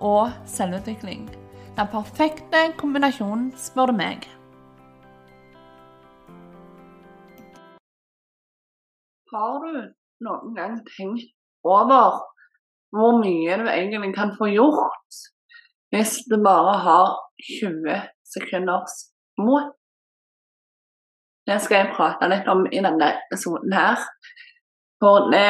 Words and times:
og 0.00 0.30
selvutvikling. 0.46 1.28
Den 1.78 1.90
perfekte 1.92 2.64
kombinasjonen, 2.78 3.52
spør 3.56 3.92
du 3.92 3.94
meg. 3.98 4.26
Har 9.32 9.58
du 9.62 9.72
noen 10.24 10.54
gang 10.56 10.78
tenkt 10.96 11.30
over 11.66 12.22
hvor 12.96 13.18
mye 13.20 13.58
du 13.60 13.66
egentlig 13.68 14.14
kan 14.16 14.32
få 14.38 14.48
gjort 14.54 15.18
hvis 15.92 16.18
du 16.28 16.36
bare 16.44 16.78
har 16.84 17.12
20 17.60 18.00
sekunders 18.34 18.96
mot? 19.40 19.74
Det 21.48 21.60
skal 21.64 21.82
jeg 21.84 21.94
prate 21.96 22.28
litt 22.28 22.48
om 22.52 22.66
i 22.68 22.80
denne 22.84 23.12
episoden 23.22 23.72
her. 23.72 24.02
For 24.98 25.28
det 25.30 25.48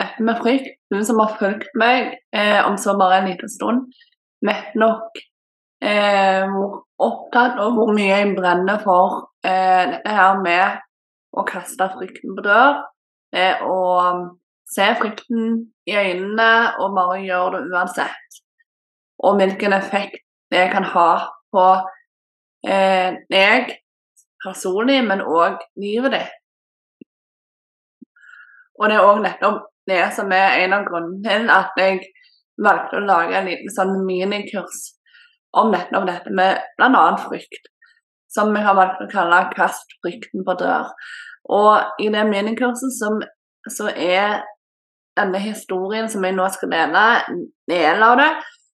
dette 0.00 0.24
med 0.26 0.40
frykt 0.42 0.72
hun 0.92 1.04
som 1.06 1.20
har 1.22 1.36
fulgt 1.38 1.70
meg 1.78 2.16
eh, 2.34 2.60
om 2.66 2.74
så 2.80 2.96
bare 2.98 3.20
en 3.20 3.28
liten 3.30 3.50
stund, 3.50 3.84
vet 4.42 4.74
nok 4.78 5.20
eh, 5.84 6.42
hvor 6.50 6.80
opptatt 7.02 7.60
og 7.62 7.76
hvor 7.76 7.92
mye 7.94 8.10
jeg 8.10 8.34
brenner 8.36 8.80
for 8.82 9.28
eh, 9.46 9.84
dette 9.94 10.16
her 10.16 10.40
med 10.42 10.82
å 11.32 11.44
kaste 11.48 11.88
frykten 11.94 12.34
på 12.36 12.44
dør. 12.46 12.82
Eh, 13.32 13.62
og 13.64 14.34
se 14.68 14.90
frykten 14.98 15.54
i 15.88 15.96
øynene 15.96 16.50
og 16.82 16.98
bare 16.98 17.22
gjøre 17.22 17.56
det 17.56 17.72
uansett. 17.72 18.38
Og 19.22 19.38
hvilken 19.38 19.72
effekt 19.76 20.20
det 20.52 20.66
kan 20.74 20.84
ha 20.84 21.10
på 21.54 21.66
eh, 22.66 23.18
deg 23.32 23.76
personlig, 24.42 25.00
men 25.06 25.22
òg 25.22 25.60
livet 25.80 26.16
ditt. 26.18 26.38
Og 28.80 28.88
det 28.88 28.96
er 28.96 29.06
òg 29.06 29.22
nettopp 29.24 29.68
det 29.90 30.02
som 30.16 30.32
er 30.32 30.62
en 30.62 30.76
av 30.76 30.86
grunnene 30.86 31.22
til 31.26 31.50
at 31.52 31.78
jeg 31.80 32.00
valgte 32.62 33.00
å 33.00 33.06
lage 33.06 33.38
en 33.38 33.48
liten 33.50 33.74
sånn 33.74 33.94
minikurs 34.06 34.92
om 35.58 35.72
nettopp 35.74 36.06
dette 36.08 36.32
med 36.34 36.62
bl.a. 36.78 37.04
frykt. 37.26 37.68
Som 38.32 38.54
vi 38.54 38.62
har 38.64 38.76
valgt 38.78 39.02
å 39.04 39.10
kalle 39.12 39.42
'Kast 39.52 39.92
frykten 40.00 40.44
på 40.46 40.54
dør'. 40.56 40.94
Og 41.52 42.00
i 42.00 42.08
det 42.08 42.22
minikurset 42.30 42.94
som, 42.96 43.20
så 43.68 43.90
er 43.92 44.40
denne 45.18 45.38
historien 45.42 46.08
som 46.08 46.24
jeg 46.24 46.36
nå 46.36 46.46
skal 46.54 46.70
dele, 46.72 47.04
del 47.68 48.02
av 48.02 48.16
det. 48.20 48.30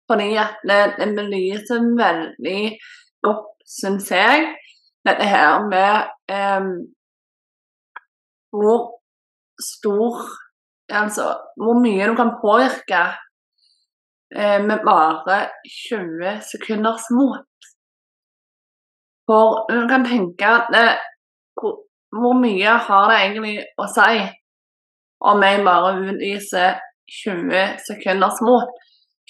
Fordi 0.08 0.28
at 0.40 0.62
det 0.68 1.08
belyser 1.16 1.82
veldig 1.98 2.62
godt, 3.26 3.50
syns 3.66 4.10
jeg, 4.14 4.46
dette 5.08 5.26
her 5.28 5.66
med 5.68 6.06
um, 6.32 6.70
hvor 8.54 8.97
stor 9.62 10.22
Altså 10.88 11.24
hvor 11.60 11.76
mye 11.84 12.06
du 12.08 12.14
kan 12.16 12.30
påvirke 12.40 13.00
eh, 14.32 14.60
med 14.68 14.78
bare 14.88 15.48
20 15.90 16.40
sekunders 16.52 17.04
mot. 17.12 17.44
For 19.28 19.66
du 19.68 19.88
kan 19.88 20.06
tenke 20.08 20.46
at 20.48 20.70
hvor, 21.60 21.74
hvor, 22.20 22.34
mye 22.40 22.78
har 22.86 23.10
det 23.10 23.18
egentlig 23.20 23.56
å 23.76 23.88
si 23.92 24.22
om 25.30 25.42
jeg 25.44 25.64
bare 25.66 25.90
utviser 26.08 26.78
20 27.24 27.82
sekunders 27.88 28.40
mot? 28.48 28.72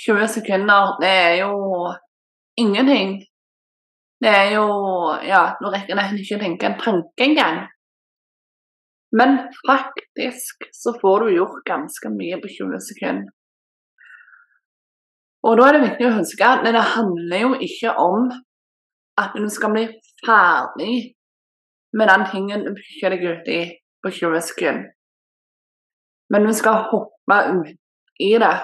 20 0.06 0.28
sekunder, 0.30 0.94
det 1.02 1.10
er 1.10 1.34
jo 1.40 1.56
ingenting. 2.56 3.16
Det 4.22 4.30
er 4.30 4.54
jo 4.54 4.66
Ja, 5.26 5.42
nå 5.60 5.72
rekker 5.74 5.94
jeg 5.94 5.98
nesten 5.98 6.22
ikke 6.22 6.38
å 6.38 6.44
tenke 6.44 6.70
en 6.70 6.78
tanke 6.84 7.26
engang. 7.26 7.58
Men 9.16 9.38
faktisk 9.68 10.68
så 10.72 10.92
får 11.00 11.20
du 11.20 11.36
gjort 11.36 11.64
ganske 11.64 12.10
mye 12.12 12.40
på 12.42 12.50
20 12.58 12.80
sekunder. 12.90 13.30
Og 15.46 15.56
da 15.56 15.68
er 15.68 15.76
det 15.76 15.84
viktig 15.86 16.08
å 16.08 16.16
huske 16.18 16.44
at 16.44 16.66
det 16.66 16.82
handler 16.96 17.44
jo 17.44 17.52
ikke 17.64 17.94
om 18.02 18.28
at 19.18 19.36
du 19.38 19.46
skal 19.50 19.72
bli 19.74 19.84
ferdig 20.26 20.96
med 21.96 22.10
den 22.10 22.24
tingen 22.32 22.66
du 22.66 22.72
pukker 22.76 23.14
deg 23.14 23.24
ut 23.24 23.52
i 23.54 23.60
på 24.04 24.12
20 24.12 24.42
sekunder. 24.50 24.90
Men 26.28 26.44
du 26.44 26.52
skal 26.52 26.84
hoppe 26.90 27.38
ut 27.54 27.70
i 28.20 28.34
det. 28.42 28.56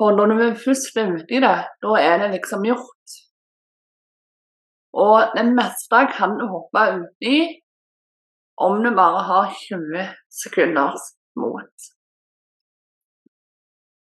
For 0.00 0.16
når 0.16 0.32
du 0.32 0.62
først 0.64 0.96
er 0.96 1.12
ute 1.12 1.36
i 1.36 1.42
det, 1.44 1.58
da 1.84 1.98
er 2.00 2.16
det 2.22 2.30
liksom 2.38 2.64
gjort. 2.66 3.18
Og 5.04 5.34
det 5.36 5.44
meste 5.50 6.00
kan 6.14 6.38
du 6.38 6.46
hoppe 6.48 6.86
ut 6.96 7.28
i 7.28 7.38
om 8.56 8.82
du 8.84 8.90
bare 8.94 9.22
har 9.28 9.54
20 9.68 10.08
sekunders 10.30 11.10
mot. 11.40 11.88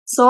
Så 0.07 0.29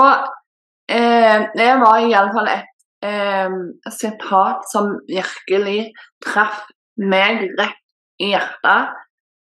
eh, 0.91 1.39
det 1.57 1.71
var 1.83 2.03
iallfall 2.03 2.51
et 2.53 2.69
eh, 3.03 3.55
sitat 3.91 4.63
som 4.71 4.93
virkelig 5.09 5.91
traff 6.23 6.63
meg 6.95 7.49
rett 7.59 7.81
i 8.21 8.31
hjertet 8.31 8.93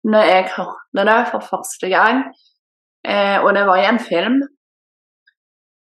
når 0.07 0.29
jeg 0.29 0.47
hørte 0.55 1.05
det 1.09 1.19
for 1.31 1.43
første 1.43 1.89
gang. 1.91 2.23
Eh, 3.03 3.37
og 3.43 3.51
det 3.55 3.65
var 3.67 3.81
i 3.81 3.89
en 3.89 3.99
film. 3.99 4.39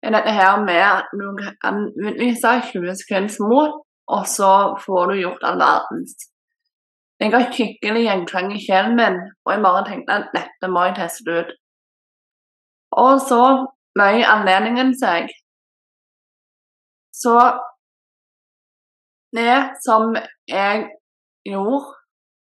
Dette 0.01 0.33
her 0.33 0.63
med 0.65 0.81
at 0.81 1.13
du 1.13 1.27
kan 1.61 1.83
utvise 1.93 2.55
20 2.73 2.95
sekunders 2.97 3.37
mot, 3.45 3.83
og 4.09 4.23
så 4.27 4.53
får 4.81 5.11
du 5.11 5.21
gjort 5.21 5.45
all 5.45 5.61
verdens. 5.61 6.30
Jeg 7.21 7.33
har 7.35 7.51
skikkelig 7.53 8.03
gjenklang 8.07 8.53
i 8.57 8.61
sjelen 8.65 8.95
min, 8.97 9.19
og 9.45 9.53
jeg 9.53 9.65
bare 9.65 9.85
tenkte 9.89 10.15
at 10.23 10.31
dette 10.33 10.71
må 10.73 10.87
jeg 10.89 10.97
teste 10.97 11.35
ut. 11.41 11.51
Og 13.03 13.21
så 13.21 13.43
bøy 13.99 14.23
anledningen 14.25 14.95
seg. 14.99 15.29
Så 17.13 17.35
det 19.37 19.57
som 19.85 20.17
jeg 20.49 20.87
gjorde, 21.45 21.93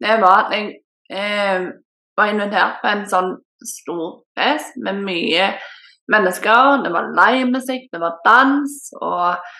det 0.02 0.16
var 0.24 0.46
at 0.46 0.54
jeg 0.56 0.70
eh, 1.12 1.68
var 2.16 2.32
invitert 2.32 2.80
på 2.82 2.90
en 2.90 3.04
sånn 3.12 3.34
stor 3.68 4.22
fest 4.38 4.80
med 4.82 5.02
mye 5.04 5.50
mennesker. 6.12 6.82
Det 6.86 6.94
var 6.96 7.12
livemusikk, 7.18 7.90
det 7.92 8.00
var 8.02 8.18
dans 8.24 8.78
og 8.98 9.52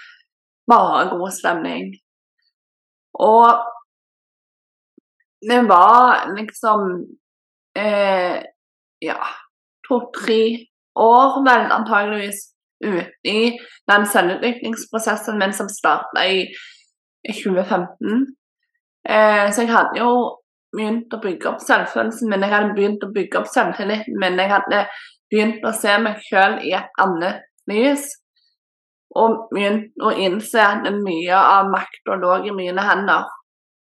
bare 0.73 1.05
god 1.13 1.37
stemning. 1.37 1.93
Og 3.21 3.61
det 5.49 5.63
var 5.69 6.35
liksom 6.37 7.07
eh, 7.79 8.43
Ja, 9.03 9.19
to-tre 9.89 10.67
år, 10.95 11.41
vel 11.43 11.73
antageligvis 11.73 12.53
ute 12.85 13.31
i 13.31 13.59
den 13.91 14.07
selvutviklingsprosessen 14.07 15.39
min 15.39 15.53
som 15.53 15.69
starta 15.69 16.23
i 16.27 16.45
2015. 17.43 18.27
Eh, 19.09 19.51
så 19.53 19.65
jeg 19.65 19.73
hadde 19.73 19.99
jo 19.99 20.13
begynt 20.77 21.15
å 21.15 21.21
bygge 21.23 21.51
opp 21.51 21.61
selvfølelsen 21.67 22.31
min, 22.31 22.47
jeg 22.47 22.55
hadde 22.55 22.77
begynt 22.77 23.03
å 23.03 23.11
bygge 23.15 23.43
opp 23.43 23.51
selvtilliten 23.51 24.19
min. 24.23 24.39
Jeg 24.39 24.55
hadde 24.55 24.85
begynt 25.33 25.67
å 25.67 25.75
se 25.77 25.99
meg 26.05 26.23
sjøl 26.29 26.61
i 26.63 26.75
et 26.79 27.03
annet 27.03 27.43
lys. 27.71 28.07
Og 29.19 29.49
begynt 29.53 29.99
å 30.01 30.15
innse 30.15 30.63
at 30.63 30.87
mye 31.03 31.37
av 31.37 31.69
makta 31.73 32.17
lå 32.23 32.39
i 32.47 32.55
mine 32.57 32.87
hender 32.87 33.27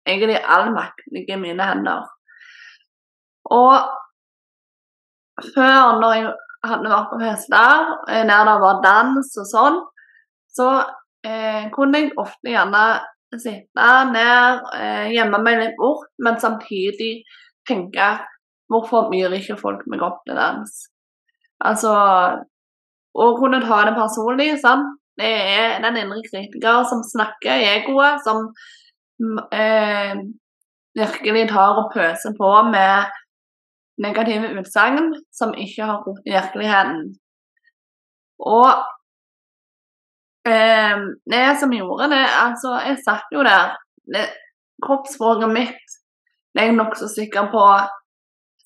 egentlig 0.09 0.39
all 0.43 0.71
makt 0.75 1.05
i 1.19 1.37
mine 1.39 1.65
hender. 1.71 2.07
Og 3.49 3.73
før, 5.55 5.99
når 6.01 6.15
jeg 6.17 6.31
hadde 6.67 6.91
vært 6.91 7.11
på 7.11 7.19
fester 7.21 7.93
der 8.29 8.49
det 8.49 8.57
var 8.63 8.81
dans 8.83 9.37
og 9.41 9.47
sånn, 9.53 9.79
så 10.49 10.67
eh, 11.25 11.69
kunne 11.73 12.03
jeg 12.03 12.13
ofte 12.19 12.51
gjerne 12.51 12.83
sitte 13.37 13.89
ned, 14.09 14.63
eh, 14.75 15.29
meg 15.29 15.59
litt 15.59 15.77
bort, 15.77 16.09
men 16.17 16.39
samtidig 16.41 17.23
tenke 17.67 18.09
hvorfor 18.69 19.09
myr 19.11 19.33
ikke 19.37 19.57
folk 19.59 19.85
meg 19.89 20.01
opp 20.05 20.23
til 20.25 20.37
dans? 20.39 20.79
Altså 21.59 21.93
Å 23.19 23.25
kunne 23.35 23.57
ta 23.63 23.81
det 23.87 23.95
personlig, 23.97 24.51
sant. 24.61 24.93
Det 25.17 25.27
er 25.27 25.79
den 25.83 25.97
indre 25.97 26.21
kritiker 26.23 26.83
som 26.87 27.01
snakker 27.03 27.57
i 27.57 27.65
egoet, 27.73 28.21
som 28.23 28.45
eh, 29.53 30.21
virkelig 30.99 31.47
tar 31.49 31.81
og 31.81 31.91
pøser 31.93 32.35
på 32.37 32.51
med 32.71 33.09
negative 33.99 34.53
utsagn 34.59 35.11
som 35.35 35.53
ikke 35.53 35.85
har 35.85 36.01
rot 36.05 36.23
i 36.25 36.35
virkeligheten. 36.35 37.03
Og 38.39 38.71
eh, 40.47 40.97
det 41.31 41.45
som 41.59 41.75
gjorde 41.75 42.11
det 42.13 42.25
Altså, 42.45 42.79
jeg 42.87 43.01
satt 43.05 43.35
jo 43.35 43.43
der. 43.43 43.75
Det, 44.09 44.25
kroppsspråket 44.85 45.51
mitt 45.51 45.97
det 46.55 46.63
er 46.63 46.71
jeg 46.71 46.79
nokså 46.79 47.07
sikker 47.11 47.51
på 47.51 47.63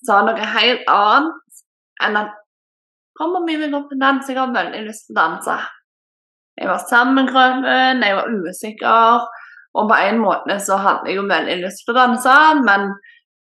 sa 0.06 0.22
noe 0.24 0.46
helt 0.56 0.88
annet 0.90 1.60
enn 2.04 2.18
at 2.22 2.40
Kommer 3.14 3.44
vi 3.46 3.54
med 3.54 3.70
på 3.70 3.94
dans, 3.94 4.26
jeg 4.26 4.34
har 4.34 4.50
veldig 4.50 4.80
lyst 4.88 5.04
til 5.06 5.14
å 5.14 5.20
danse. 5.20 5.54
Jeg 6.58 6.66
var 6.66 6.80
sammenkrøpen, 6.90 8.00
jeg 8.02 8.16
var 8.18 8.32
usikker, 8.34 9.26
og 9.74 9.90
på 9.90 9.98
en 9.98 10.20
måte 10.22 10.56
så 10.62 10.78
hadde 10.78 11.10
jeg 11.10 11.18
jo 11.18 11.26
veldig 11.26 11.58
lyst 11.64 11.82
til 11.82 11.94
å 11.94 11.98
danse, 11.98 12.36
men 12.66 12.92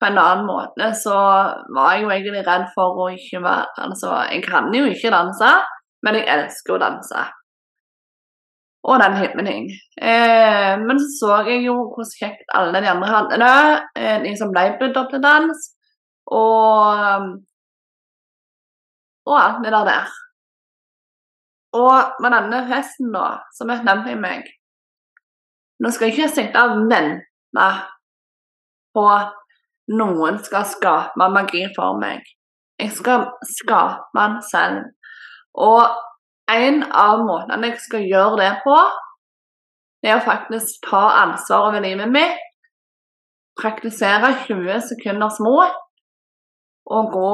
på 0.01 0.09
en 0.09 0.19
annen 0.19 0.47
måte 0.49 0.89
så 0.97 1.15
var 1.75 1.93
jeg 1.93 2.03
jo 2.03 2.11
egentlig 2.15 2.43
redd 2.47 2.67
for 2.75 2.99
å 3.05 3.07
ikke 3.13 3.41
være 3.45 3.85
Altså, 3.85 4.11
jeg 4.31 4.43
kan 4.45 4.73
jo 4.73 4.85
ikke 4.89 5.13
danse, 5.13 5.51
men 6.05 6.19
jeg 6.19 6.29
elsker 6.35 6.75
å 6.75 6.81
danse. 6.81 7.23
Og 8.85 9.01
den 9.01 9.45
ting. 9.47 9.69
Eh, 9.97 10.73
men 10.81 10.99
så 11.01 11.07
så 11.19 11.37
jeg 11.47 11.63
jo 11.65 11.77
hvor 11.93 12.05
kjekt 12.05 12.51
alle 12.53 12.81
de 12.83 12.91
andre 12.91 13.07
hadde 13.09 13.39
det, 13.41 13.79
eh, 13.97 14.19
de 14.25 14.35
som 14.37 14.51
ble 14.53 14.75
budt 14.81 14.99
opp 15.01 15.09
til 15.13 15.23
dans. 15.23 15.63
Og 16.41 17.39
og 19.25 19.39
alt 19.41 19.63
det 19.65 19.71
der 19.73 19.89
der. 19.89 20.11
Og 21.73 22.21
med 22.21 22.31
denne 22.31 22.61
festen, 22.69 23.09
da, 23.13 23.39
som 23.57 23.67
møtte 23.73 24.13
i 24.13 24.19
meg 24.19 24.45
Nå 25.79 25.91
skal 25.91 26.11
jeg 26.11 26.29
ikke 26.29 26.61
og 26.61 26.85
vente 26.91 27.67
på 28.95 29.03
at 29.11 29.33
noen 29.91 30.39
skal 30.43 30.65
skape 30.67 31.29
magi 31.33 31.65
for 31.75 31.99
meg. 31.99 32.23
Jeg 32.79 32.91
skal 32.95 33.27
skape 33.47 34.15
den 34.15 34.37
selv. 34.43 34.85
Og 35.55 35.83
en 36.51 36.83
av 36.91 37.23
måtene 37.27 37.71
jeg 37.71 37.81
skal 37.83 38.07
gjøre 38.07 38.39
det 38.41 38.51
på, 38.63 38.75
er 40.05 40.19
å 40.19 40.25
faktisk 40.25 40.83
ta 40.85 41.03
ansvar 41.23 41.71
over 41.71 41.81
livet 41.81 42.11
mitt, 42.11 42.41
praktisere 43.57 44.33
20 44.45 44.83
sekunders 44.91 45.39
små, 45.39 45.57
og 46.85 47.11
gå 47.13 47.31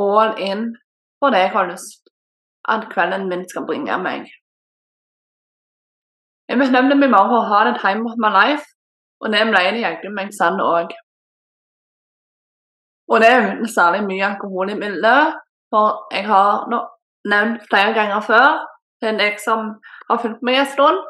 all 0.00 0.38
in 0.40 0.70
på 1.20 1.30
det 1.34 1.42
jeg 1.42 1.52
har 1.52 1.68
lyst 1.68 2.06
at 2.68 2.88
kvelden 2.92 3.28
min 3.28 3.44
skal 3.48 3.66
bringe 3.66 3.98
meg. 4.02 4.30
Jeg 6.48 6.60
bestemte 6.60 6.96
meg 6.98 7.10
bare 7.10 7.30
for 7.30 7.40
å 7.40 7.48
ha 7.50 7.64
det 7.66 7.80
time 7.80 8.06
of 8.06 8.18
my 8.22 8.30
life, 8.34 8.64
og 9.22 9.32
det 9.32 9.42
ble 9.48 9.62
det 9.74 9.82
jaggu 9.82 10.08
meg 10.14 10.32
sann 10.36 10.60
òg. 10.62 10.94
Og 13.10 13.22
det 13.22 13.30
er 13.30 13.44
uten 13.48 13.70
særlig 13.70 14.04
mye 14.06 14.24
alkohol 14.28 14.72
i 14.72 14.78
bildet, 14.78 15.36
for 15.70 16.06
jeg 16.14 16.26
har 16.26 16.66
nevnt 17.26 17.66
flere 17.70 17.94
ganger 17.94 18.24
før 18.26 18.48
til 19.02 19.18
deg 19.20 19.38
som 19.42 19.76
har 20.08 20.20
fulgt 20.22 20.44
meg 20.46 20.60
en 20.62 20.72
stund, 20.74 21.00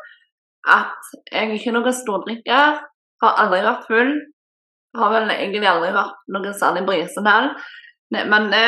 at 0.67 1.11
jeg 1.33 1.57
ikke 1.57 1.71
er 1.71 1.77
noen 1.77 1.97
stordrikker, 1.97 2.79
har 3.23 3.41
aldri 3.43 3.63
vært 3.65 3.89
full, 3.89 4.13
har 4.97 5.13
vel 5.13 5.33
egentlig 5.33 5.69
aldri 5.69 5.93
vært 5.95 6.33
noe 6.33 6.53
særlig 6.57 6.85
her, 7.29 7.51
men 8.17 8.49
det 8.53 8.67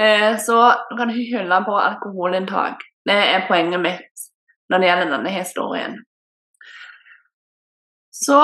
Eh, 0.00 0.38
så 0.38 0.56
du 0.90 0.96
kan 0.96 1.10
ikke 1.10 1.38
hylle 1.38 1.64
på 1.66 1.74
alkoholinntak. 1.88 2.84
Det 3.08 3.18
er 3.34 3.46
poenget 3.48 3.80
mitt 3.82 4.26
når 4.68 4.80
det 4.80 4.88
gjelder 4.90 5.12
denne 5.16 5.34
historien. 5.34 6.00
Så 8.24 8.40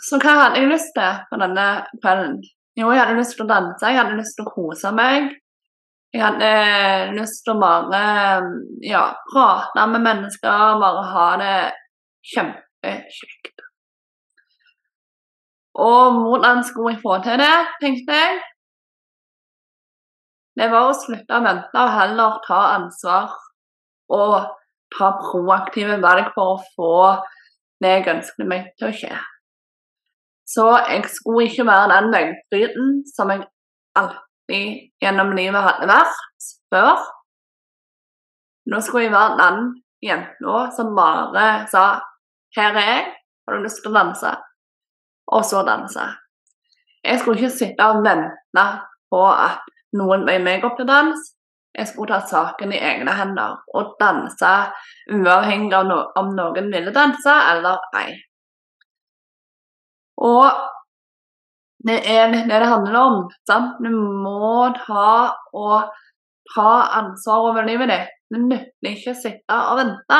Så 0.00 0.16
hva 0.16 0.32
hadde 0.38 0.62
jeg 0.62 0.70
lyst 0.70 0.94
til 0.96 1.18
på 1.28 1.36
denne 1.42 1.64
kvelden? 2.00 2.38
Jo, 2.78 2.88
jeg 2.94 3.02
hadde 3.02 3.18
lyst 3.18 3.34
til 3.36 3.44
å 3.44 3.50
danse, 3.50 3.84
jeg 3.84 3.98
hadde 3.98 4.16
lyst 4.16 4.38
til 4.38 4.46
å 4.46 4.52
kose 4.54 4.92
meg. 4.96 5.34
Jeg 6.14 6.22
hadde 6.24 6.52
lyst 7.18 7.44
til 7.44 7.52
å 7.52 7.60
bare 7.60 8.00
ja, 8.82 9.02
prate 9.28 9.84
med 9.92 10.06
mennesker, 10.06 10.80
bare 10.80 11.02
ha 11.12 11.26
det 11.42 11.58
kjempekjekt. 12.32 13.66
Og 15.80 16.16
hvordan 16.24 16.64
skulle 16.66 16.96
jeg 16.96 17.02
få 17.04 17.20
til 17.28 17.38
det, 17.44 17.54
tenkte 17.84 18.16
jeg. 18.22 18.40
Det 20.60 20.66
var 20.68 20.90
å 20.90 20.96
slutte 20.96 21.32
å 21.32 21.40
vente 21.40 21.80
og 21.80 21.92
heller 21.94 22.34
ta 22.44 22.56
ansvar 22.74 23.30
og 24.12 24.34
ta 24.92 25.06
proaktive 25.22 25.96
valg 26.02 26.26
for 26.34 26.56
å 26.58 26.64
få 26.74 26.96
det 27.80 27.92
jeg 27.94 28.08
ønsket 28.12 28.50
meg 28.50 28.66
til 28.76 28.90
å 28.90 28.96
skje. 28.98 29.14
Så 30.44 30.66
jeg 30.82 31.06
skulle 31.14 31.46
ikke 31.48 31.64
være 31.64 31.94
den 31.94 32.10
veggfryten 32.12 32.92
som 33.08 33.32
jeg 33.32 33.46
alltid 33.96 34.90
gjennom 35.00 35.32
livet 35.38 35.64
hadde 35.64 35.88
vært 35.88 36.52
før. 36.74 37.08
Nå 38.68 38.82
skulle 38.84 39.06
jeg 39.06 39.16
være 39.16 39.40
den 39.40 39.64
jenta 40.04 40.60
som 40.76 40.92
bare 40.96 41.48
sa 41.72 42.02
'Her 42.52 42.76
er 42.76 42.88
jeg, 42.92 43.04
har 43.46 43.56
du 43.56 43.62
lyst 43.62 43.80
til 43.82 43.92
å 43.92 43.98
danse?' 43.98 44.36
og 45.32 45.44
så 45.44 45.62
danse. 45.62 46.04
Jeg 47.04 47.18
skulle 47.18 47.38
ikke 47.38 47.58
sitte 47.58 47.84
og 47.86 48.04
vente 48.04 48.64
på 49.10 49.22
at 49.30 49.62
noen 49.98 50.26
bøy 50.26 50.38
meg 50.42 50.64
opp 50.66 50.78
til 50.78 50.88
dans. 50.88 51.28
Jeg 51.76 51.86
skulle 51.86 52.10
ta 52.10 52.26
saken 52.26 52.72
i 52.74 52.80
egne 52.82 53.12
hender 53.14 53.60
og 53.78 53.94
danse 54.00 54.50
uavhengig 55.14 55.76
av 55.78 55.86
no 55.86 56.00
om 56.18 56.32
noen 56.34 56.70
ville 56.72 56.92
danse 56.94 57.34
eller 57.52 57.78
ei. 58.00 58.16
Og 60.20 60.50
det 61.86 62.00
er 62.04 62.32
det 62.32 62.44
det 62.50 62.66
handler 62.66 62.98
om. 63.00 63.28
sant? 63.46 63.78
Du 63.80 63.90
må 63.90 64.68
ta 64.76 65.36
og 65.54 65.92
ta 66.54 66.72
ansvar 67.00 67.50
over 67.50 67.62
livet 67.64 67.88
ditt. 67.88 68.10
Det 68.30 68.40
nytter 68.42 68.90
ikke 68.90 69.14
å 69.14 69.20
sitte 69.22 69.60
og 69.70 69.78
vente 69.80 70.18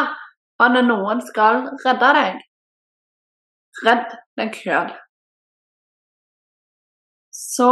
på 0.59 0.67
at 0.67 0.79
noen 0.87 1.21
skal 1.27 1.67
redde 1.85 2.13
deg. 2.17 2.41
Redd 3.87 4.17
deg 4.41 4.57
sjøl. 4.57 4.95
Så 7.31 7.71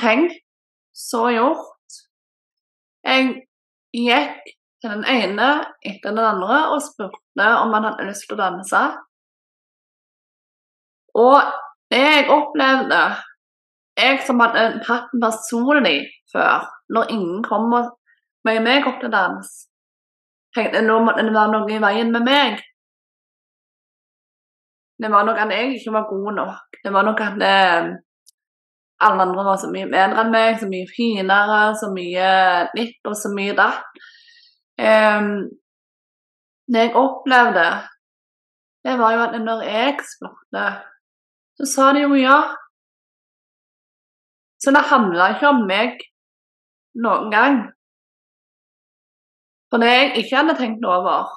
tenkt, 0.00 0.36
så 0.94 1.28
gjort. 1.34 1.98
Jeg 3.04 3.46
gikk 3.94 4.54
til 4.80 4.90
den 4.90 5.04
ene 5.08 5.48
etter 5.84 6.12
den 6.12 6.24
andre 6.24 6.60
og 6.74 6.82
spurte 6.84 7.48
om 7.60 7.72
han 7.74 7.86
hadde 7.88 8.08
lyst 8.08 8.26
til 8.28 8.36
å 8.36 8.42
danse. 8.42 8.82
Og 11.14 11.52
det 11.92 12.02
jeg 12.02 12.30
opplevde, 12.32 13.02
jeg 13.96 14.22
som 14.26 14.40
hadde 14.42 14.64
tatt 14.86 15.12
den 15.12 15.22
personlig 15.22 15.98
før, 16.32 16.66
når 16.94 17.12
ingen 17.14 17.42
kom 17.46 17.70
med 17.70 18.60
meg 18.64 18.86
opp 18.90 19.00
til 19.00 19.12
dans, 19.12 19.50
tenkte 20.54 20.82
nå 20.82 20.98
måtte 21.04 21.24
det 21.26 21.34
være 21.34 21.52
noe 21.54 21.70
i 21.70 21.82
veien 21.82 22.10
med 22.14 22.26
meg. 22.26 22.62
Det 25.00 25.10
var 25.10 25.26
noe 25.26 25.38
at 25.38 25.52
jeg 25.54 25.78
ikke 25.78 25.94
var 25.94 26.10
god 26.10 26.34
nok. 26.38 26.76
Det 26.84 26.92
var 26.94 27.06
noe 27.06 27.24
at 27.28 27.46
eh, 27.48 27.88
alle 29.04 29.26
andre 29.26 29.44
var 29.46 29.58
så 29.60 29.70
mye 29.72 29.88
bedre 29.90 30.22
enn 30.22 30.32
meg, 30.32 30.58
så 30.60 30.68
mye 30.70 30.88
finere, 30.90 31.60
så 31.80 31.90
mye 31.92 32.30
nytt 32.76 33.10
og 33.10 33.16
så 33.18 33.30
mye 33.34 33.56
datt. 33.58 34.02
Um, 34.80 35.28
det 36.72 36.86
jeg 36.86 36.96
opplevde, 36.98 37.66
det 38.84 38.96
var 38.98 39.14
jo 39.14 39.22
at 39.26 39.36
når 39.40 39.62
jeg 39.68 39.94
spurte, 40.08 40.64
så 41.60 41.68
sa 41.70 41.92
de 41.94 42.04
jo 42.04 42.18
ja. 42.18 42.40
Så 44.58 44.72
det 44.74 44.86
handla 44.88 45.34
ikke 45.34 45.52
om 45.52 45.64
meg 45.68 46.00
noen 47.04 47.30
gang. 47.32 47.62
For 49.70 49.82
det 49.82 49.92
jeg 49.92 50.12
ikke 50.22 50.36
hadde 50.40 50.58
tenkt 50.58 50.84
over, 50.86 51.28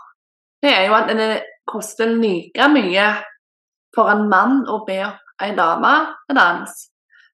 det 0.64 0.72
er 0.74 0.88
jo 0.88 0.98
at 0.98 1.12
det 1.18 1.32
koster 1.68 2.16
like 2.16 2.68
mye 2.72 3.08
for 3.96 4.12
en 4.12 4.28
mann 4.32 4.62
å 4.70 4.84
be 4.88 5.02
ei 5.44 5.54
dame 5.58 5.94
til 6.28 6.38
dans, 6.38 6.76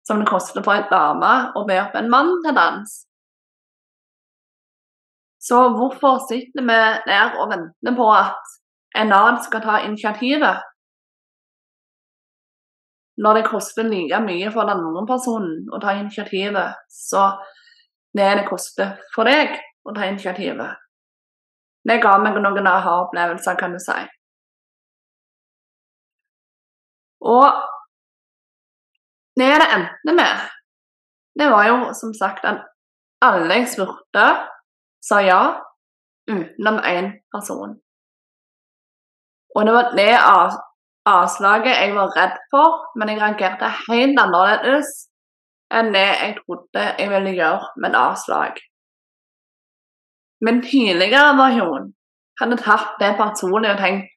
som 0.07 0.19
det 0.19 0.27
koster 0.27 0.63
for 0.63 0.75
en 0.75 0.89
dame 0.91 1.31
å 1.55 1.63
be 1.67 1.79
opp 1.81 1.95
en 1.95 2.11
mann 2.11 2.35
til 2.43 2.55
dans. 2.57 2.93
Så 5.43 5.59
hvorfor 5.75 6.21
sitter 6.27 6.63
vi 6.63 6.81
der 7.07 7.33
og 7.39 7.49
venter 7.51 7.95
på 7.97 8.05
at 8.15 8.53
en 8.99 9.11
annen 9.11 9.41
skal 9.43 9.63
ta 9.63 9.79
initiativet? 9.83 10.61
Når 13.23 13.33
det 13.37 13.49
koster 13.49 13.83
like 13.83 14.19
mye 14.23 14.51
for 14.51 14.65
den 14.65 14.79
andre 14.87 15.03
personen 15.07 15.67
å 15.69 15.79
ta 15.83 15.97
initiativet, 15.99 16.79
så 16.89 17.25
det 18.17 18.29
det 18.39 18.47
koster 18.47 18.95
for 19.13 19.29
deg 19.29 19.53
å 19.85 19.93
ta 19.93 20.07
initiativet. 20.07 20.79
Det 21.83 21.99
ga 22.01 22.15
meg 22.23 22.39
noen 22.39 22.67
aha-opplevelser, 22.67 23.59
kan 23.59 23.75
du 23.75 23.79
si. 23.83 23.99
Og 27.23 27.72
det 29.39 29.53
det 29.61 29.69
endte 29.75 30.15
med, 30.15 30.41
det 31.39 31.49
var 31.49 31.67
jo 31.67 31.77
som 31.97 32.13
sagt 32.13 32.45
at 32.45 32.65
alle 33.23 33.61
jeg 33.61 33.69
spurte, 33.73 34.25
sa 35.03 35.21
ja, 35.23 35.41
utenom 36.29 36.79
én 36.87 37.09
person. 37.33 37.79
Og 39.55 39.65
det 39.65 39.73
var 39.73 39.95
det 39.97 40.11
avslaget 41.05 41.79
jeg 41.81 41.95
var 41.95 42.13
redd 42.17 42.37
for, 42.51 42.77
men 42.97 43.09
jeg 43.09 43.21
reagerte 43.21 43.71
helt 43.87 44.19
annerledes 44.19 44.91
enn 45.73 45.91
det 45.93 46.05
jeg 46.05 46.37
trodde 46.41 46.85
jeg 46.99 47.09
ville 47.09 47.35
gjøre 47.37 47.73
med 47.81 47.89
et 47.89 47.99
avslag. 47.99 48.61
Min 50.45 50.61
tidligere 50.61 51.35
versjon 51.39 51.91
hadde 52.41 52.59
tatt 52.61 52.97
det 53.01 53.13
personlig 53.17 53.71
og 53.73 53.81
tenkt 53.81 54.09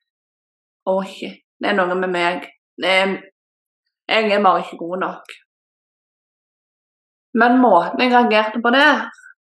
shit, 1.11 1.41
det 1.61 1.71
er 1.71 1.77
noe 1.79 1.95
med 1.99 2.13
meg. 2.13 2.47
Er, 2.85 3.17
jeg 4.09 4.33
er 4.33 4.43
bare 4.43 4.63
ikke 4.63 4.79
god 4.79 4.99
nok. 5.03 5.37
Men 7.41 7.61
måten 7.61 8.01
jeg 8.01 8.13
reagerte 8.13 8.63
på 8.65 8.71
det, 8.71 8.89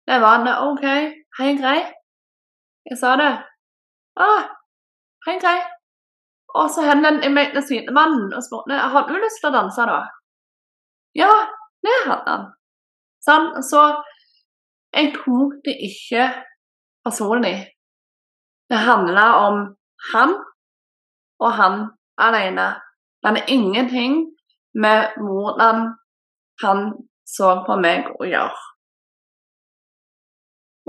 det 0.08 0.20
var 0.20 0.46
at 0.49 0.62
OK, 0.68 0.84
hei, 1.38 1.50
grei. 1.61 1.78
Jeg 2.90 2.99
sa 3.00 3.16
det. 3.20 3.32
Ah, 4.16 4.44
hei, 5.26 5.38
grei. 5.42 5.58
Og 6.54 6.70
så 6.70 6.84
henvendte 6.87 7.26
jeg 7.26 7.34
meg 7.34 7.52
til 7.54 7.66
sidemannen 7.66 8.32
og 8.37 8.44
spurte 8.46 8.78
har 8.94 9.08
du 9.08 9.16
lyst 9.18 9.40
til 9.42 9.50
å 9.50 9.56
danse, 9.56 9.87
da. 9.90 10.00
Ja, 11.18 11.30
det 11.84 11.96
hadde 12.06 12.30
han. 12.30 12.44
Sånn, 13.25 13.49
så 13.66 13.82
jeg 14.94 15.14
tok 15.16 15.56
det 15.66 15.75
ikke 15.88 16.28
personlig. 17.04 17.56
Det 18.70 18.80
handla 18.87 19.25
om 19.46 19.61
han 20.12 20.37
og 21.42 21.50
han 21.58 21.80
alene. 22.20 22.68
Det 23.25 23.32
er 23.32 23.52
ingenting 23.52 24.20
med 24.75 25.16
hvordan 25.23 25.88
han 26.62 26.85
så 27.28 27.50
på 27.66 27.76
meg 27.81 28.11
å 28.19 28.28
gjøre. 28.28 28.62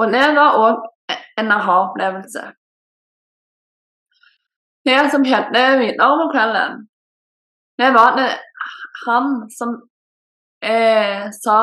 Og 0.02 0.12
det 0.12 0.26
var 0.36 0.60
òg 0.60 1.16
en 1.40 1.52
aha-opplevelse. 1.56 2.44
Det 4.86 4.98
som 5.12 5.24
skjedde 5.26 5.64
videre 5.82 6.18
på 6.22 6.28
kvelden, 6.34 6.84
det 7.80 7.92
var 7.96 8.18
det 8.20 8.30
han 9.06 9.50
som 9.52 9.74
eh, 10.64 11.26
sa 11.44 11.60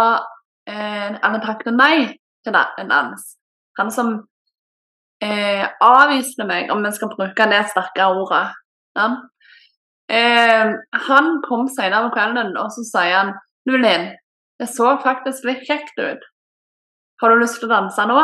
eh, 0.69 1.11
Eller 1.15 1.45
takket 1.45 1.75
nei 1.77 1.97
til 2.45 2.59
en 2.59 2.91
dans. 2.91 3.23
Han 3.79 3.91
som 3.95 4.11
eh, 5.23 5.65
avviste 5.81 6.45
meg, 6.47 6.71
om 6.75 6.83
vi 6.85 6.93
skal 6.93 7.13
bruke 7.15 7.47
det 7.51 7.63
sterke 7.71 8.09
ordet. 8.11 8.47
Ja. 8.99 9.09
Eh, 10.11 10.73
han 11.07 11.31
kom 11.47 11.69
senere 11.69 12.07
om 12.07 12.13
kvelden, 12.15 12.57
og 12.59 12.73
så 12.75 12.85
sier 12.87 13.17
han 13.19 13.35
Lulin, 13.69 14.11
det 14.59 14.69
så 14.71 14.97
faktisk 15.03 15.47
litt 15.49 15.63
kjekt 15.69 15.99
ut. 15.99 16.25
Har 17.23 17.31
du 17.31 17.43
lyst 17.43 17.61
til 17.61 17.71
å 17.71 17.75
danse 17.77 18.07
nå? 18.11 18.23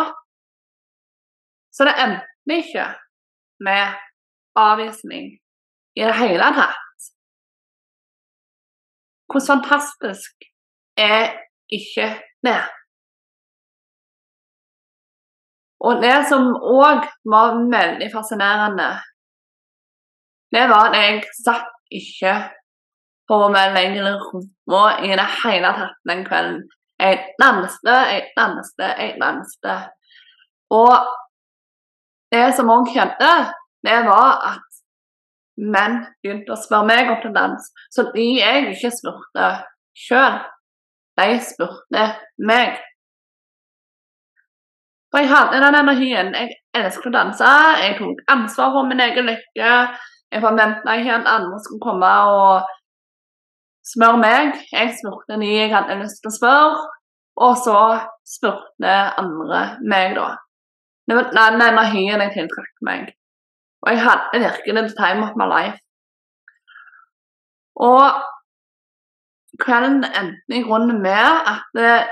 Så 1.75 1.87
det 1.87 1.95
endte 2.03 2.59
ikke 2.59 2.87
med 3.63 3.95
avvisning 4.59 5.31
i 5.99 6.03
det 6.03 6.17
hele 6.19 6.49
tatt. 6.57 7.07
Hvor 9.29 9.45
fantastisk 9.45 10.49
er 10.99 11.37
ikke 11.71 12.09
det? 12.47 12.61
Og 15.87 16.01
det 16.03 16.17
som 16.31 16.49
òg 16.57 17.05
var 17.31 17.59
veldig 17.71 18.09
fascinerende, 18.11 18.89
det 20.55 20.65
var 20.71 20.89
at 20.89 20.97
jeg 20.97 21.23
satt 21.45 21.75
ikke 21.93 22.35
på 23.29 23.39
meg 23.53 23.75
lenger 23.77 24.17
rumpa 24.31 24.83
i 25.05 25.13
det 25.13 25.29
hele 25.43 25.73
tatt 25.77 25.99
den 26.09 26.25
kvelden. 26.27 26.63
Jeg 26.99 27.19
danste, 27.39 27.95
jeg 28.11 28.25
danste, 28.37 28.87
jeg 28.99 29.15
danste. 29.21 29.75
Og 30.75 30.95
det 32.33 32.49
som 32.57 32.73
òg 32.73 32.89
skjedde, 32.91 33.33
det 33.87 33.99
var 34.09 34.41
at 34.53 34.81
menn 35.59 36.01
begynte 36.23 36.55
å 36.55 36.61
spørre 36.61 36.89
meg 36.89 37.13
om 37.13 37.21
til 37.23 37.35
dans, 37.35 37.71
så 37.95 38.09
de 38.15 38.27
jeg 38.41 38.69
ikke 38.73 38.91
spurte 38.95 39.49
sjøl, 39.99 40.41
de 41.19 41.39
spurte 41.45 42.05
meg. 42.51 42.79
For 45.11 45.23
jeg 45.23 45.31
hadde 45.33 45.61
den 45.65 45.77
energien. 45.79 46.35
Jeg 46.37 46.57
elsket 46.77 47.09
å 47.09 47.15
danse. 47.15 47.53
Jeg 47.81 47.97
tok 47.97 48.19
ansvar 48.29 48.75
for 48.75 48.89
min 48.91 49.01
egen 49.01 49.31
lykke. 49.31 49.71
Jeg 50.33 50.45
forventa 50.45 50.97
ikke 50.99 51.15
at 51.15 51.31
andre 51.37 51.59
skulle 51.65 51.85
komme 51.85 52.11
og 52.33 52.69
spørre 53.93 54.21
meg. 54.21 54.53
Jeg 54.73 54.95
spurte 54.99 55.41
de 55.41 55.49
jeg 55.55 55.73
hadde 55.73 56.01
lyst 56.03 56.21
til 56.23 56.33
å 56.33 56.37
spørre, 56.37 56.83
og 57.45 57.55
så 57.65 57.81
spurte 58.37 58.95
andre 59.23 59.63
meg, 59.89 60.17
da. 60.19 60.35
Det 61.09 61.17
var 61.17 61.31
den 61.33 61.65
energien 61.65 62.21
jeg 62.25 62.35
tiltrakk 62.35 62.83
meg. 62.85 63.13
Og 63.87 63.95
jeg 63.95 64.03
hadde 64.05 64.43
virkelig 64.45 64.83
the 64.89 64.97
time 64.99 65.25
of 65.25 65.37
my 65.41 65.47
life. 65.49 65.79
Og 67.79 68.05
kvelden 69.63 70.03
endte 70.05 70.59
i 70.59 70.65
grunnen 70.67 71.01
med 71.03 71.51
at 71.53 71.81
eh, 71.81 72.09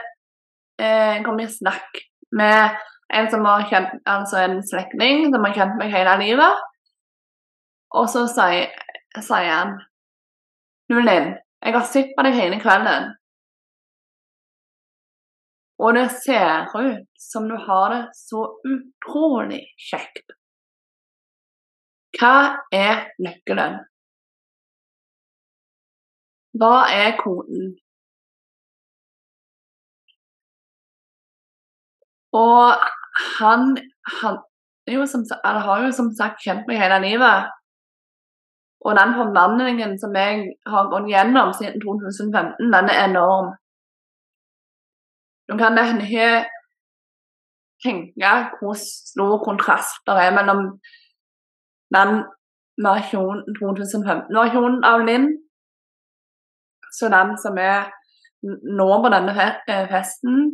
jeg 0.78 1.24
kom 1.26 1.40
i 1.42 1.48
snakk 1.50 2.00
med 2.32 2.78
en 3.14 3.28
som 3.30 3.44
var 3.46 3.66
kjent, 3.70 3.92
altså 4.06 4.40
en 4.42 4.60
slektning 4.66 5.28
som 5.34 5.44
har 5.46 5.54
kjent 5.58 5.76
meg 5.80 5.92
hele 5.92 6.16
livet. 6.22 6.64
Og 7.94 8.08
så 8.10 8.26
sier, 8.30 8.72
han 9.30 9.76
Du 10.90 10.98
Linn, 11.00 11.36
jeg 11.64 11.74
har 11.74 11.86
sett 11.86 12.12
på 12.16 12.24
deg 12.26 12.36
hele 12.36 12.58
kvelden. 12.62 13.14
Og 15.78 15.94
det 15.94 16.06
ser 16.24 16.70
ut 16.72 17.08
som 17.20 17.48
du 17.48 17.56
har 17.66 17.90
det 17.92 18.02
så 18.16 18.46
utrolig 18.64 19.62
kjekt. 19.88 20.32
Hva 22.16 22.62
er 22.72 23.10
nøkkelen? 23.20 23.82
Hva 26.56 26.86
er 26.88 27.18
koden? 27.20 27.74
Og 32.36 32.86
han, 33.40 33.76
han 34.20 34.40
jo 34.88 35.04
som, 35.10 35.26
har 35.44 35.84
jo 35.84 35.92
som 35.92 36.08
sagt 36.16 36.40
kjent 36.44 36.64
meg 36.68 36.80
hele 36.80 37.02
livet. 37.04 37.52
Og 38.86 38.92
den 38.98 39.14
forvandlingen 39.18 39.96
som 39.98 40.14
jeg 40.14 40.42
har 40.72 40.90
gått 40.92 41.08
gjennom 41.10 41.52
siden 41.58 41.80
2015, 41.82 42.68
den 42.74 42.90
er 42.92 43.00
enorm. 43.08 43.48
Du 45.48 45.54
kan 45.58 45.78
ikke 45.78 46.28
tenke 47.82 48.32
hvor 48.58 48.78
stor 48.78 49.34
kontrast 49.44 50.06
det 50.06 50.16
er 50.22 50.36
mellom 50.38 50.62
den 51.96 52.12
versjonen 52.86 53.42
2015-versjonen 53.58 54.82
av 54.84 55.04
Linn, 55.08 55.28
så 56.92 57.08
den 57.12 57.36
som 57.42 57.58
er 57.58 57.90
nå 58.78 58.88
på 59.02 59.12
denne 59.12 59.46
eh, 59.68 59.86
festen, 59.90 60.52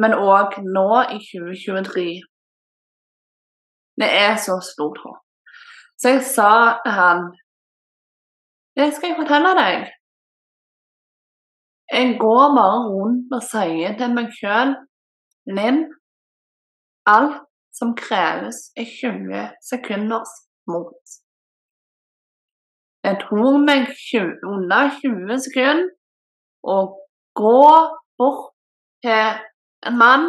men 0.00 0.16
òg 0.16 0.58
nå 0.64 0.88
i 1.16 1.18
2023. 1.20 2.06
Det 4.00 4.10
er 4.10 4.36
så 4.42 4.58
stort 4.64 5.00
håp. 5.04 5.20
Så 6.00 6.14
jeg 6.14 6.24
sa 6.26 6.52
til 6.84 6.96
han 6.96 7.26
Det 8.76 8.88
skal 8.94 9.08
jeg 9.08 9.18
fortelle 9.20 9.50
deg. 9.58 9.84
Jeg 11.92 12.16
går 12.20 12.46
bare 12.58 12.78
rundt 12.90 13.34
og 13.36 13.42
sier 13.46 13.92
til 13.98 14.14
meg 14.16 14.32
sjøl 14.34 14.72
Linn, 15.56 15.84
alt 17.06 17.42
som 17.78 17.92
kreves, 17.98 18.56
er 18.80 18.88
20 18.88 19.42
sekunders 19.68 20.32
mot. 20.70 21.14
Jeg 23.04 23.18
tok 23.20 23.60
meg 23.68 23.90
20, 23.92 24.32
under 24.54 24.90
20 25.02 25.38
sekunder 25.46 25.90
å 26.64 26.78
gå 27.36 27.60
bort 28.18 28.54
til 29.04 29.38
en 29.84 29.98
mann, 30.00 30.26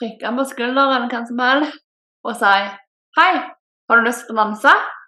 prikke 0.00 0.32
på 0.38 0.48
skulderen 0.54 1.10
hva 1.12 1.22
som 1.28 1.44
helst, 1.44 1.78
og 2.24 2.34
si 2.40 2.56
'Hei, 3.14 3.32
har 3.86 3.96
du 3.96 4.02
lyst 4.08 4.26
til 4.26 4.34
å 4.34 4.40
danse?' 4.42 5.03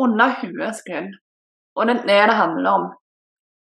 Under 0.00 0.34
20 0.40 0.72
sekunder. 0.80 1.18
Og 1.76 1.86
det 1.86 1.96
er 1.96 2.06
det 2.08 2.22
det 2.30 2.36
handler 2.40 2.70
om. 2.70 2.86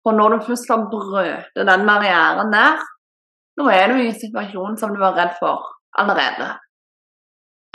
For 0.03 0.17
når 0.19 0.29
du 0.35 0.45
først 0.49 0.71
har 0.71 0.89
brøt 0.91 1.61
den 1.71 1.87
barrieren 1.87 2.53
der, 2.55 2.81
nå 3.59 3.69
er 3.69 3.91
du 3.91 4.01
i 4.01 4.09
en 4.09 4.21
situasjon 4.21 4.79
som 4.81 4.95
du 4.95 5.01
var 5.03 5.17
redd 5.19 5.37
for 5.39 5.67
allerede. 5.99 6.49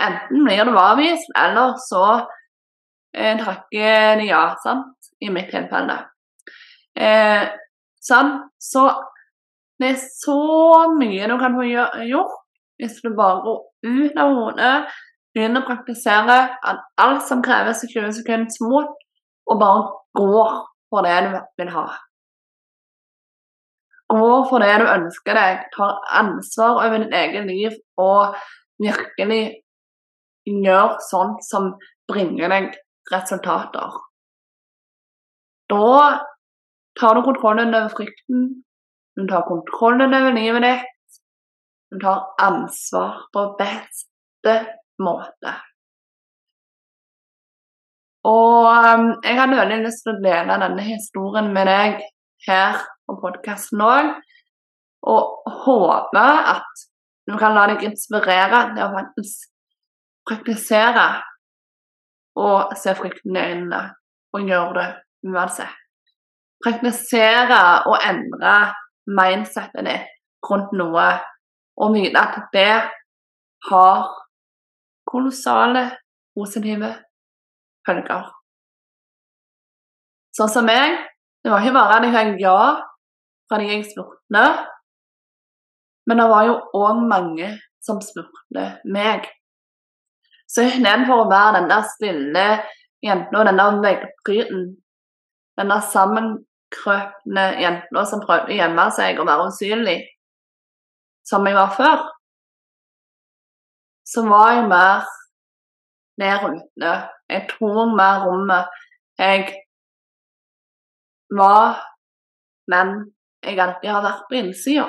Enten 0.01 0.44
blir 0.46 0.66
du 0.66 0.77
avvist, 0.77 1.30
eller 1.38 1.77
så 1.82 2.04
eh, 3.13 3.38
takker 3.39 4.20
de 4.20 4.27
ja, 4.30 4.42
sant, 4.63 5.12
i 5.22 5.30
mitt 5.34 5.50
tilfelle. 5.54 5.98
Eh, 6.98 7.46
sånn, 8.10 8.34
så 8.58 8.89
det 9.82 9.94
er 9.94 10.01
så 10.01 10.42
mye 10.98 11.30
du 11.30 11.38
kan 11.42 11.58
få 11.58 11.66
gjort 11.70 12.44
hvis 12.77 13.00
du 13.01 13.10
bare 13.18 13.42
går 13.46 13.60
ut 13.89 14.20
av 14.22 14.34
hodet, 14.38 14.74
begynner 15.38 15.62
å 15.62 15.70
praktisere 15.70 16.38
alt 16.98 17.24
som 17.27 17.44
kreves 17.46 17.84
i 17.86 17.91
20 17.94 18.17
sekunders 18.17 18.58
mot, 18.65 18.89
og 19.48 19.62
bare 19.62 19.86
går 20.17 20.58
for 20.89 21.06
det 21.06 21.17
du 21.27 21.38
vil 21.62 21.72
ha. 21.75 21.86
Gå 24.08 24.27
for 24.50 24.63
det 24.63 24.74
du 24.82 24.88
ønsker 24.88 25.36
deg, 25.36 25.63
tar 25.75 25.98
ansvar 26.15 26.82
over 26.86 27.03
ditt 27.03 27.15
eget 27.15 27.48
liv 27.48 27.75
og 28.00 28.38
virkelig 28.79 29.41
gjør 30.48 30.96
sånt 31.03 31.44
som 31.44 31.74
bringer 32.08 32.53
deg 32.53 32.70
resultater. 33.12 33.98
Da 35.67 36.24
tar 37.00 37.17
du 37.17 37.25
kontrollen 37.25 37.75
over 37.75 37.91
frykten. 37.91 38.46
Du 39.20 39.27
tar 39.27 39.44
kontrollen 39.50 40.15
over 40.15 40.32
livet 40.36 40.63
ditt. 40.63 41.20
Du 41.91 42.00
tar 42.00 42.29
ansvar 42.39 43.25
på 43.36 43.44
beste 43.60 44.56
måte. 45.04 45.54
Og 48.27 48.68
um, 48.68 49.10
jeg 49.24 49.38
hadde 49.39 49.60
veldig 49.60 49.82
lyst 49.86 50.04
til 50.04 50.16
å 50.16 50.22
dele 50.24 50.60
denne 50.63 50.84
historien 50.84 51.51
med 51.56 51.70
deg 51.70 52.01
her 52.48 52.82
på 53.08 53.16
podkasten 53.22 53.84
òg. 53.84 54.12
Og 55.08 55.54
håper 55.63 56.50
at 56.56 56.88
du 57.27 57.38
kan 57.39 57.56
la 57.56 57.68
deg 57.72 57.86
inspirere 57.88 58.66
til 58.74 58.84
å 58.84 58.92
faktisk 58.96 59.48
praktisere 60.27 61.08
og 62.38 62.75
se 62.77 62.94
frykten 62.98 63.38
i 63.38 63.46
øynene 63.51 63.82
og 64.36 64.51
gjøre 64.51 64.74
det 64.77 64.88
uansett. 65.32 65.74
Praktisere 66.63 67.62
og 67.88 68.01
endre 68.04 68.54
mindsetet 69.08 69.88
ditt 69.88 70.13
rundt 70.48 70.74
noe 70.77 71.08
og 71.77 71.94
vite 71.96 72.22
at 72.22 72.38
det 72.54 72.72
har 73.70 74.08
kolossale 75.08 75.84
positive 76.38 76.92
følger. 77.88 78.28
Sånn 80.38 80.52
som 80.54 80.68
meg. 80.68 80.98
Det 81.42 81.54
var 81.54 81.64
ikke 81.64 81.78
bare 81.78 81.98
at 81.98 82.06
jeg 82.06 82.14
fikk 82.16 82.42
ja 82.44 82.60
fra 83.48 83.60
de 83.62 83.70
jeg 83.70 83.86
spurte, 83.88 84.42
men 86.08 86.20
det 86.20 86.26
var 86.28 86.48
jo 86.50 86.56
òg 86.76 87.00
mange 87.08 87.54
som 87.84 88.02
spurte 88.04 88.66
meg. 88.84 89.24
Så 90.48 90.66
istedenfor 90.68 91.24
å 91.24 91.30
være 91.32 91.62
den 91.62 91.70
der 91.72 91.88
stille 91.94 92.46
jenta 93.04 93.46
den 93.48 93.62
der 93.62 93.80
veggpryden, 93.84 94.68
den 95.60 95.72
der 95.72 95.88
sammenkrøpne 95.94 97.46
jenta 97.62 98.04
som 98.10 98.24
prøvde 98.24 98.52
å 98.52 98.60
gjemme 98.60 98.88
seg 98.96 99.22
og 99.22 99.30
være 99.30 99.48
usynlig, 99.52 99.98
som 101.28 101.48
jeg 101.48 101.56
var 101.56 101.74
før, 101.76 102.04
så 104.12 104.24
var 104.32 104.52
jeg 104.56 104.68
mer 104.72 105.08
der 106.22 106.46
ute. 106.50 106.94
Jeg 107.30 107.48
tok 107.52 107.94
mer 108.00 108.24
rommet. 108.26 108.70
Jeg 109.20 109.42
var 111.30 111.84
men 112.72 112.88
jeg 113.44 113.60
alltid 113.64 113.90
har 113.90 114.04
vært 114.04 114.26
på 114.30 114.40
innsida. 114.42 114.88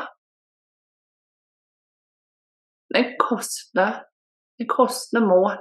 Det 2.95 3.05
koster 3.21 4.01
det 4.59 4.67
koster 4.71 5.23
mål. 5.23 5.57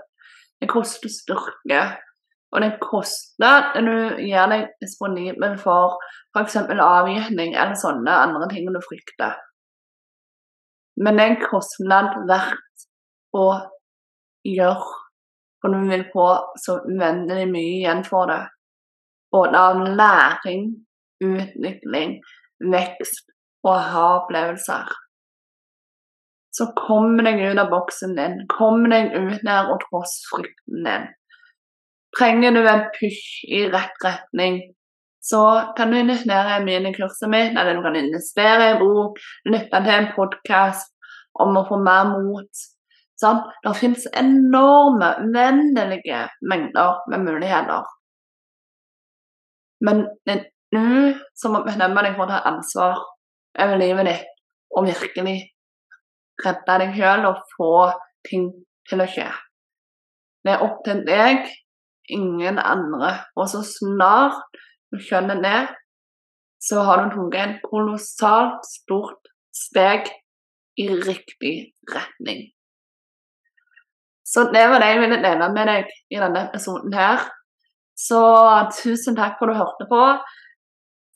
Det 0.62 0.70
koster 0.70 1.10
styrke. 1.10 1.82
Og 2.56 2.62
det 2.64 2.78
koster 2.82 3.74
når 3.76 3.88
du 3.88 4.22
gjør 4.24 4.52
deg 4.54 4.70
disponibel 4.82 5.58
for 5.60 5.98
f.eks. 6.34 6.56
avgiftning 6.72 7.54
eller 7.54 7.76
sånne 7.78 8.14
andre 8.24 8.48
ting 8.54 8.70
du 8.72 8.80
frykter. 8.86 9.36
Men 11.04 11.20
det 11.20 11.26
er 11.26 11.34
en 11.36 11.44
kostnad 11.44 12.16
verdt 12.30 12.64
å 13.38 13.48
gjøre, 14.48 14.92
for 15.62 15.74
du 15.74 15.90
vil 15.90 16.06
få 16.14 16.28
så 16.64 16.80
uendelig 16.86 17.48
mye 17.54 17.74
igjen 17.80 18.04
for 18.08 18.30
det. 18.32 18.44
Både 19.34 19.64
av 19.70 19.82
læring, 20.00 20.70
utvikling, 21.24 22.20
vekst 22.74 23.28
og 23.66 23.74
aha-opplevelser 23.76 24.96
så 26.58 26.66
kom 26.78 27.20
deg 27.22 27.42
ut 27.44 27.60
av 27.62 27.70
boksen 27.70 28.16
din. 28.18 28.40
Kom 28.50 28.88
deg 28.90 29.14
ut 29.14 29.44
der 29.46 29.70
og 29.74 29.84
tross 29.86 30.18
frykten 30.32 30.88
din. 30.88 31.06
Trenger 32.18 32.56
du 32.56 32.64
en 32.66 32.88
push 32.96 33.44
i 33.54 33.66
rett 33.70 34.06
retning, 34.06 34.62
så 35.22 35.42
kan 35.78 35.92
du 35.92 36.00
investere 36.00 36.56
i 36.56 36.64
minikurset 36.66 37.30
mitt, 37.30 37.54
eller 37.54 37.78
du 37.78 37.84
kan 37.86 38.00
investere 38.00 38.72
i 38.72 38.80
bok, 38.80 39.20
lytte 39.52 39.82
til 39.84 39.94
en 39.94 40.10
podkast 40.16 40.94
om 41.44 41.60
å 41.60 41.66
få 41.68 41.78
mer 41.84 42.10
mot. 42.16 42.64
Sånn? 43.18 43.40
Det 43.64 43.74
finnes 43.80 44.06
enorme, 44.14 45.14
uendelige 45.26 46.28
mengder 46.46 47.02
med 47.10 47.26
muligheter. 47.26 47.86
Men 49.82 50.06
du 50.74 51.14
som 51.38 51.54
må 51.56 51.64
bestemme 51.66 52.04
deg 52.06 52.18
for 52.18 52.28
å 52.28 52.32
ta 52.32 52.42
ansvar 52.50 53.00
over 53.58 53.80
livet 53.82 54.10
ditt 54.10 54.34
og 54.78 54.90
virkelig 54.90 55.38
redde 56.44 56.78
deg 56.84 56.98
sjøl 56.98 57.26
og 57.30 57.44
få 57.56 57.74
ting 58.28 58.50
til 58.90 59.02
å 59.02 59.08
skje. 59.10 59.28
Det 60.46 60.54
er 60.54 60.64
opp 60.64 60.84
til 60.86 61.02
deg, 61.08 61.48
ingen 62.14 62.60
andre. 62.62 63.14
Og 63.40 63.50
så 63.52 63.64
snart 63.66 64.44
du 64.94 65.00
skjønner 65.02 65.42
det, 65.44 65.62
så 66.64 66.84
har 66.88 67.04
du 67.04 67.16
tatt 67.16 67.40
en 67.42 67.58
kolossalt 67.66 68.68
stort 68.68 69.32
steg 69.56 70.10
i 70.78 70.88
riktig 70.94 71.56
retning. 71.90 72.48
Så 74.28 74.50
det 74.52 74.66
var 74.68 74.84
det 74.84 74.92
jeg 74.92 75.02
ville 75.06 75.22
dele 75.24 75.48
med 75.54 75.70
deg 75.72 75.92
i 76.12 76.20
denne 76.20 76.48
episoden 76.50 76.96
her. 76.98 77.22
Så 77.98 78.20
tusen 78.76 79.16
takk 79.18 79.38
for 79.40 79.50
at 79.50 79.56
du 79.56 79.62
hørte 79.62 79.88
på. 79.90 80.02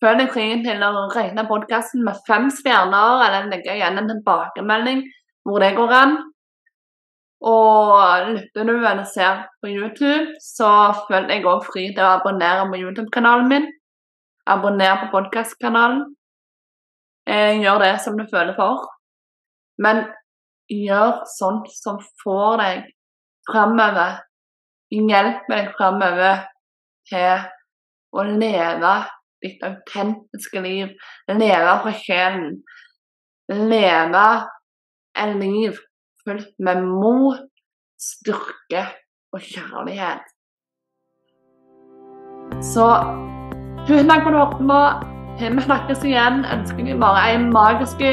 Følg 0.01 0.21
deg 0.23 0.31
fri 0.33 0.45
til 0.63 0.83
å 0.87 1.07
regne 1.11 1.43
podkasten 1.49 2.05
med 2.07 2.21
fem 2.25 2.47
stjerner, 2.49 3.25
eller 3.27 3.49
legge 3.51 3.75
igjen 3.75 3.99
en 3.99 4.07
tilbakemelding 4.09 5.03
hvor 5.45 5.61
det 5.61 5.75
går 5.75 5.93
an. 5.97 6.15
Og 7.51 8.31
lytter 8.31 8.69
du 8.69 8.73
eller 8.77 9.03
ser 9.09 9.43
på 9.61 9.69
YouTube, 9.73 10.37
så 10.41 10.71
følg 11.07 11.27
deg 11.29 11.45
òg 11.49 11.67
fri 11.67 11.87
til 11.91 12.05
å 12.05 12.15
abonnere 12.19 12.67
på 12.69 12.79
YouTube-kanalen 12.79 13.51
min. 13.51 13.67
Abonner 14.49 15.03
på 15.03 15.11
podkastkanalen. 15.13 16.03
Gjør 17.61 17.83
det 17.83 17.93
som 18.01 18.17
du 18.17 18.25
føler 18.31 18.55
for. 18.57 18.87
Men 19.81 20.05
gjør 20.71 21.21
sånt 21.29 21.69
som 21.75 21.99
får 22.23 22.57
deg 22.61 22.89
framover. 23.51 24.21
hjelpe 24.91 25.53
deg 25.53 25.69
framover 25.77 26.45
til 27.07 27.45
å 28.11 28.25
leve 28.27 28.95
ditt 29.43 29.63
autentiske 29.65 30.63
liv. 30.63 30.91
Leve 31.31 31.77
fra 31.83 31.93
sjelen. 31.95 32.59
Leve 33.51 34.25
et 35.19 35.35
liv 35.39 35.79
fullt 36.23 36.53
med 36.59 36.83
mot, 36.85 37.39
styrke 37.99 38.85
og 39.33 39.41
kjærlighet. 39.41 40.27
Så 42.61 42.87
tusen 43.87 44.11
takk 44.11 44.25
for 44.25 44.35
at 44.35 44.35
du 44.35 44.39
hørte 44.39 44.67
på. 44.69 44.81
Vi 45.41 45.65
snakkes 45.65 46.03
igjen. 46.05 46.43
Ønsker 46.53 46.85
deg 46.85 46.99
bare 47.01 47.21
ei 47.31 47.37
magisk 47.41 48.03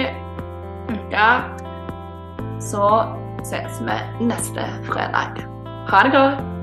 uke. 0.89 1.29
Så 2.65 2.85
ses 3.49 3.81
vi 3.81 4.27
neste 4.27 4.61
fredag. 4.85 5.43
Ha 5.89 6.03
det 6.05 6.13
godt. 6.13 6.58